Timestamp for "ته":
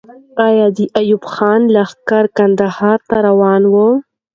3.09-3.17